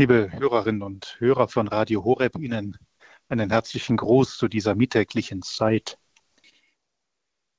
[0.00, 2.78] Liebe Hörerinnen und Hörer von Radio Horeb, Ihnen
[3.28, 5.98] einen herzlichen Gruß zu dieser mittäglichen Zeit.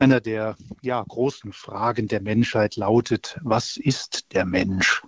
[0.00, 5.04] Einer der ja, großen Fragen der Menschheit lautet, was ist der Mensch?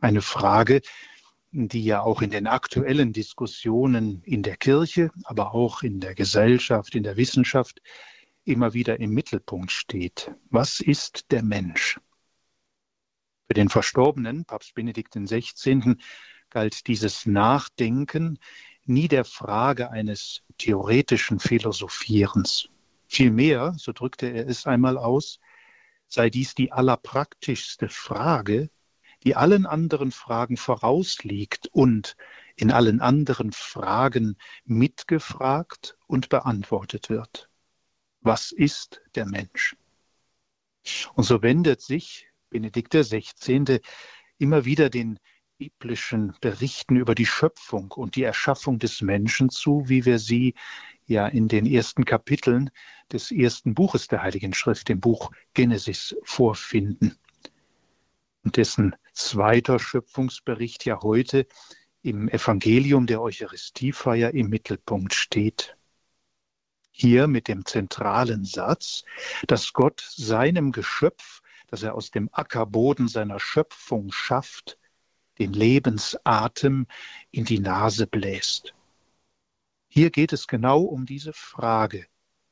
[0.00, 0.80] Eine Frage,
[1.50, 6.94] die ja auch in den aktuellen Diskussionen in der Kirche, aber auch in der Gesellschaft,
[6.94, 7.82] in der Wissenschaft
[8.44, 10.32] immer wieder im Mittelpunkt steht.
[10.48, 12.00] Was ist der Mensch?
[13.52, 15.96] Für den Verstorbenen, Papst Benedikt XVI.,
[16.48, 18.38] galt dieses Nachdenken
[18.86, 22.70] nie der Frage eines theoretischen Philosophierens.
[23.08, 25.38] Vielmehr, so drückte er es einmal aus,
[26.08, 28.70] sei dies die allerpraktischste Frage,
[29.22, 32.16] die allen anderen Fragen vorausliegt und
[32.56, 37.50] in allen anderen Fragen mitgefragt und beantwortet wird.
[38.22, 39.76] Was ist der Mensch?
[41.12, 43.80] Und so wendet sich Benedikt XVI.
[44.38, 45.18] immer wieder den
[45.58, 50.54] biblischen Berichten über die Schöpfung und die Erschaffung des Menschen zu, wie wir sie
[51.06, 52.70] ja in den ersten Kapiteln
[53.10, 57.16] des ersten Buches der Heiligen Schrift, dem Buch Genesis, vorfinden.
[58.44, 61.46] Und dessen zweiter Schöpfungsbericht ja heute
[62.02, 65.76] im Evangelium der Eucharistiefeier im Mittelpunkt steht.
[66.90, 69.04] Hier mit dem zentralen Satz,
[69.46, 71.40] dass Gott seinem Geschöpf
[71.72, 74.78] dass er aus dem Ackerboden seiner Schöpfung schafft,
[75.38, 76.86] den Lebensatem
[77.30, 78.74] in die Nase bläst.
[79.88, 82.06] Hier geht es genau um diese Frage,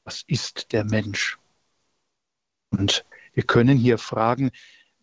[0.04, 1.38] was ist der Mensch?
[2.70, 3.04] Und
[3.34, 4.52] wir können hier fragen,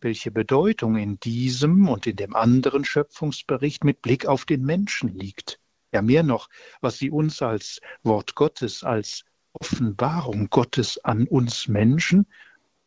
[0.02, 5.60] welche Bedeutung in diesem und in dem anderen Schöpfungsbericht mit Blick auf den Menschen liegt.
[5.92, 6.50] Ja, mehr noch,
[6.82, 12.26] was sie uns als Wort Gottes, als Offenbarung Gottes an uns Menschen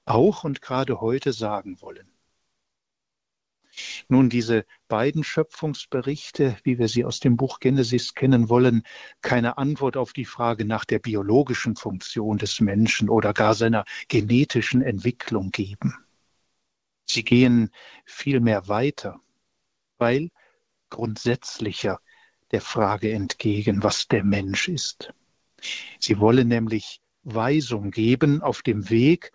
[0.04, 2.10] auch und gerade heute sagen wollen.
[4.08, 8.82] Nun, diese beiden Schöpfungsberichte, wie wir sie aus dem Buch Genesis kennen wollen,
[9.22, 14.82] keine Antwort auf die Frage nach der biologischen Funktion des Menschen oder gar seiner genetischen
[14.82, 15.94] Entwicklung geben.
[17.04, 17.70] Sie gehen
[18.04, 19.20] vielmehr weiter,
[19.98, 20.30] weil
[20.90, 22.00] grundsätzlicher
[22.50, 25.12] der Frage entgegen, was der Mensch ist.
[25.98, 29.32] Sie wollen nämlich Weisung geben auf dem Weg,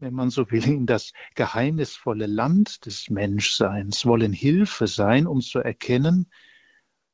[0.00, 5.58] wenn man so will, in das geheimnisvolle Land des Menschseins, wollen Hilfe sein, um zu
[5.58, 6.30] erkennen,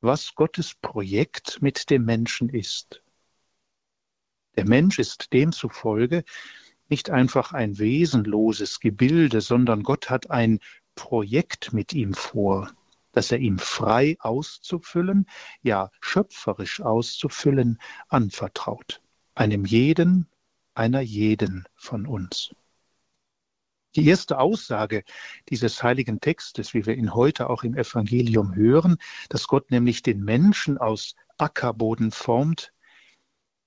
[0.00, 3.02] was Gottes Projekt mit dem Menschen ist.
[4.56, 6.24] Der Mensch ist demzufolge
[6.88, 10.60] nicht einfach ein wesenloses Gebilde, sondern Gott hat ein
[10.94, 12.70] Projekt mit ihm vor,
[13.10, 15.26] das er ihm frei auszufüllen,
[15.62, 19.02] ja schöpferisch auszufüllen, anvertraut.
[19.34, 20.28] Einem jeden,
[20.74, 22.54] einer jeden von uns.
[23.96, 25.04] Die erste Aussage
[25.48, 28.98] dieses heiligen Textes, wie wir ihn heute auch im Evangelium hören,
[29.30, 32.74] dass Gott nämlich den Menschen aus Ackerboden formt,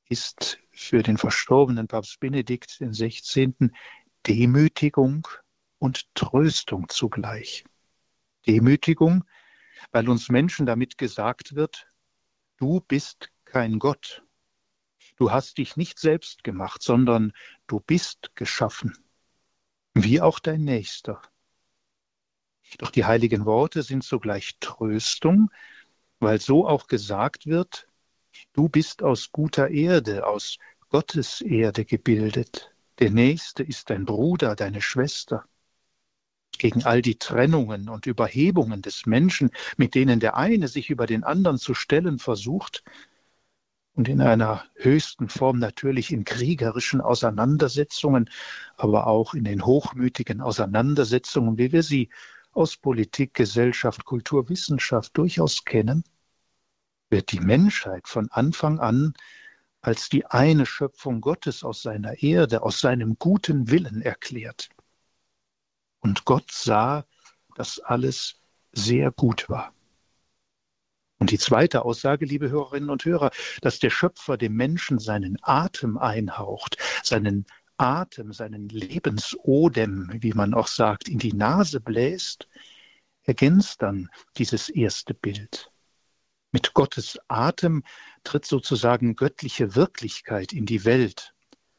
[0.07, 3.75] ist für den verstorbenen Papst Benedikt den 16.
[4.28, 5.28] Demütigung
[5.79, 7.66] und Tröstung zugleich.
[8.46, 9.23] Demütigung,
[9.91, 11.88] weil uns Menschen damit gesagt wird,
[12.57, 14.23] du bist kein Gott.
[15.16, 17.34] Du hast dich nicht selbst gemacht, sondern
[17.66, 18.94] du bist geschaffen
[20.03, 21.21] wie auch dein Nächster.
[22.77, 25.49] Doch die heiligen Worte sind sogleich Tröstung,
[26.19, 27.87] weil so auch gesagt wird,
[28.53, 30.57] du bist aus guter Erde, aus
[30.89, 32.71] Gottes Erde gebildet.
[32.99, 35.45] Der Nächste ist dein Bruder, deine Schwester.
[36.57, 41.23] Gegen all die Trennungen und Überhebungen des Menschen, mit denen der eine sich über den
[41.23, 42.83] anderen zu stellen versucht,
[43.99, 48.29] und in einer höchsten Form natürlich in kriegerischen Auseinandersetzungen,
[48.77, 52.07] aber auch in den hochmütigen Auseinandersetzungen, wie wir sie
[52.53, 56.05] aus Politik, Gesellschaft, Kultur, Wissenschaft durchaus kennen,
[57.09, 59.15] wird die Menschheit von Anfang an
[59.81, 64.69] als die eine Schöpfung Gottes aus seiner Erde, aus seinem guten Willen erklärt.
[65.99, 67.05] Und Gott sah,
[67.53, 68.39] dass alles
[68.71, 69.73] sehr gut war.
[71.19, 73.31] Und die zweite Aussage, liebe Hörerinnen und Hörer,
[73.61, 77.45] dass der Schöpfer dem Menschen seinen Atem einhaucht, seinen
[77.77, 82.47] Atem, seinen Lebensodem, wie man auch sagt, in die Nase bläst,
[83.23, 85.71] ergänzt dann dieses erste Bild.
[86.51, 87.83] Mit Gottes Atem
[88.23, 91.33] tritt sozusagen göttliche Wirklichkeit in die Welt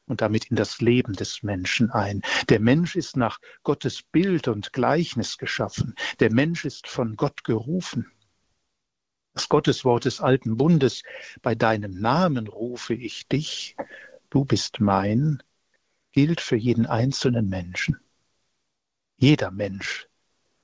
[0.07, 2.23] und damit in das Leben des Menschen ein.
[2.49, 5.95] Der Mensch ist nach Gottes Bild und Gleichnis geschaffen.
[6.21, 8.13] Der Mensch ist von Gott gerufen.
[9.41, 11.03] Das Gotteswort des alten Bundes,
[11.41, 13.75] bei deinem Namen rufe ich dich,
[14.29, 15.43] du bist mein,
[16.13, 17.99] gilt für jeden einzelnen Menschen.
[19.17, 20.09] Jeder Mensch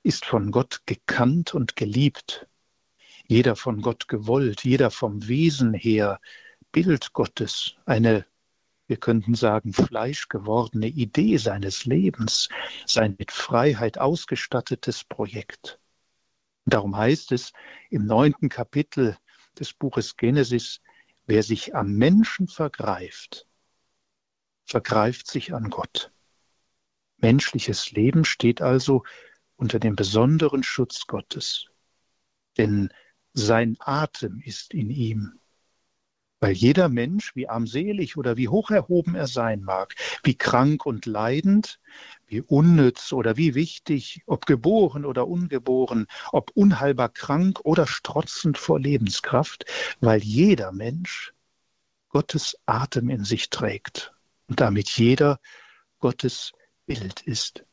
[0.03, 2.47] ist von Gott gekannt und geliebt.
[3.25, 6.19] Jeder von Gott gewollt, jeder vom Wesen her
[6.71, 8.27] Bild Gottes, eine,
[8.85, 12.47] wir könnten sagen, fleischgewordene Idee seines Lebens,
[12.85, 15.79] sein mit Freiheit ausgestattetes Projekt.
[16.67, 17.53] Darum heißt es
[17.89, 19.17] im neunten Kapitel
[19.57, 20.81] des Buches Genesis,
[21.25, 23.47] wer sich am Menschen vergreift,
[24.65, 26.11] vergreift sich an Gott.
[27.15, 29.03] Menschliches Leben steht also
[29.55, 31.67] unter dem besonderen Schutz Gottes,
[32.57, 32.89] denn
[33.33, 35.39] sein Atem ist in ihm.
[36.39, 41.07] Weil jeder Mensch, wie armselig oder wie hoch erhoben er sein mag, wie krank und
[41.07, 41.79] leidend,
[42.27, 48.79] wie unnütz oder wie wichtig, ob geboren oder ungeboren, ob unheilbar krank oder strotzend vor
[48.79, 49.65] Lebenskraft,
[49.99, 51.33] weil jeder Mensch
[52.09, 54.13] Gottes Atem in sich trägt
[54.47, 55.39] und damit jeder
[55.99, 56.53] Gottes
[56.85, 57.65] Bild ist.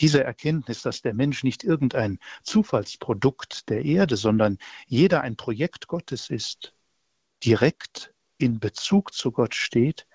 [0.00, 6.28] Diese Erkenntnis, dass der Mensch nicht irgendein Zufallsprodukt der Erde, sondern jeder ein Projekt Gottes
[6.28, 6.75] ist,
[7.44, 10.06] direkt in Bezug zu Gott steht,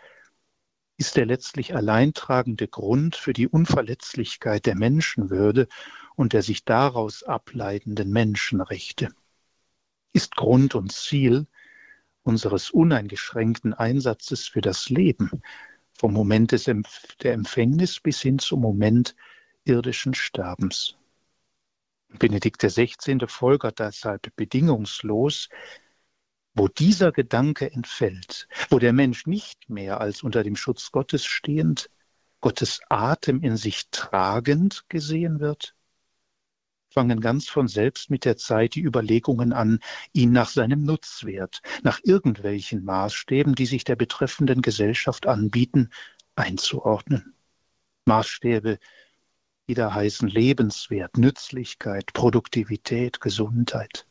[0.98, 5.68] ist der letztlich alleintragende Grund für die Unverletzlichkeit der Menschenwürde
[6.16, 9.10] und der sich daraus ableitenden Menschenrechte.
[10.14, 11.48] Ist Grund und Ziel
[12.24, 15.42] unseres uneingeschränkten Einsatzes für das Leben,
[15.94, 19.16] vom Moment des der Empfängnis bis hin zum Moment
[19.64, 20.98] irdischen Sterbens.
[22.10, 23.26] Benedikt XVI.
[23.28, 25.50] folgert deshalb bedingungslos,
[26.54, 31.90] wo dieser Gedanke entfällt, wo der Mensch nicht mehr als unter dem Schutz Gottes stehend,
[32.42, 35.76] Gottes Atem in sich tragend gesehen wird,
[36.90, 39.80] fangen ganz von selbst mit der Zeit die Überlegungen an,
[40.12, 45.90] ihn nach seinem Nutzwert, nach irgendwelchen Maßstäben, die sich der betreffenden Gesellschaft anbieten,
[46.36, 47.36] einzuordnen.
[48.06, 48.78] Maßstäbe,
[49.70, 54.06] die da heißen Lebenswert, Nützlichkeit, Produktivität, Gesundheit.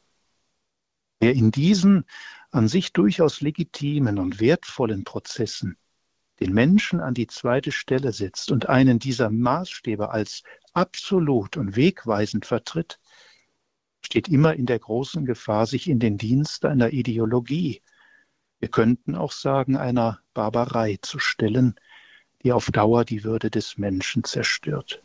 [1.21, 2.05] Wer in diesen
[2.51, 5.77] an sich durchaus legitimen und wertvollen Prozessen
[6.41, 12.47] den Menschen an die zweite Stelle setzt und einen dieser Maßstäbe als absolut und wegweisend
[12.47, 12.99] vertritt,
[14.03, 17.83] steht immer in der großen Gefahr, sich in den Dienst einer Ideologie,
[18.61, 21.75] wir könnten auch sagen einer Barbarei zu stellen,
[22.43, 25.03] die auf Dauer die Würde des Menschen zerstört.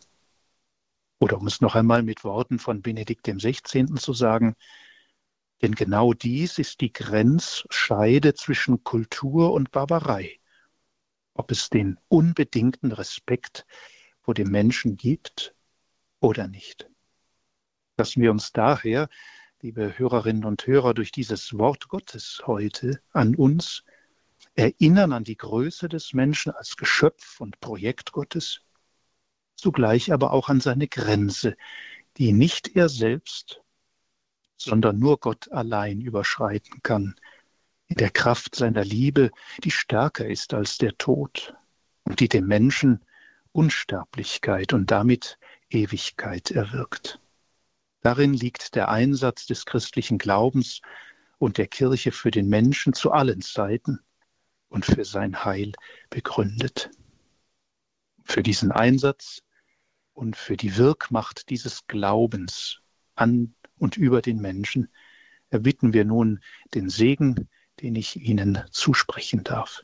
[1.19, 3.85] Oder um es noch einmal mit Worten von Benedikt XVI.
[3.95, 4.55] zu sagen,
[5.61, 10.39] denn genau dies ist die Grenzscheide zwischen Kultur und Barbarei.
[11.33, 13.65] Ob es den unbedingten Respekt
[14.21, 15.55] vor dem Menschen gibt
[16.19, 16.89] oder nicht.
[17.97, 19.09] Lassen wir uns daher,
[19.61, 23.83] liebe Hörerinnen und Hörer, durch dieses Wort Gottes heute an uns
[24.55, 28.61] erinnern an die Größe des Menschen als Geschöpf und Projekt Gottes,
[29.55, 31.55] zugleich aber auch an seine Grenze,
[32.17, 33.61] die nicht er selbst
[34.57, 37.15] sondern nur Gott allein überschreiten kann,
[37.87, 39.31] in der Kraft seiner Liebe,
[39.63, 41.55] die stärker ist als der Tod
[42.03, 43.03] und die dem Menschen
[43.51, 45.37] Unsterblichkeit und damit
[45.69, 47.19] Ewigkeit erwirkt.
[48.01, 50.81] Darin liegt der Einsatz des christlichen Glaubens
[51.37, 53.99] und der Kirche für den Menschen zu allen Zeiten
[54.69, 55.71] und für sein Heil
[56.09, 56.91] begründet.
[58.23, 59.41] Für diesen Einsatz
[60.13, 62.81] und für die Wirkmacht dieses Glaubens
[63.15, 64.89] an und über den Menschen,
[65.49, 66.39] erbitten wir nun
[66.73, 67.49] den Segen,
[67.81, 69.83] den ich Ihnen zusprechen darf.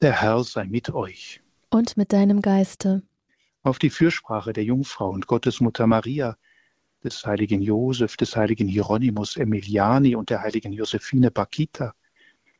[0.00, 1.42] Der Herr sei mit euch.
[1.70, 3.02] Und mit deinem Geiste.
[3.62, 6.36] Auf die Fürsprache der Jungfrau und Gottesmutter Maria,
[7.04, 11.94] des heiligen Josef, des heiligen Hieronymus Emiliani und der heiligen Josephine Bakita,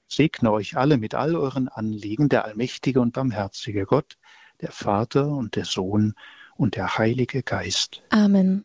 [0.06, 4.18] segne euch alle mit all euren Anliegen der allmächtige und barmherzige Gott,
[4.60, 6.14] der Vater und der Sohn
[6.56, 8.02] und der Heilige Geist.
[8.10, 8.64] Amen.